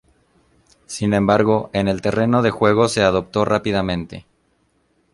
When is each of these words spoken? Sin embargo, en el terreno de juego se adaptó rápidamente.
Sin 0.87 1.13
embargo, 1.13 1.69
en 1.73 1.87
el 1.87 2.01
terreno 2.01 2.41
de 2.41 2.49
juego 2.49 2.87
se 2.87 3.03
adaptó 3.03 3.45
rápidamente. 3.45 4.25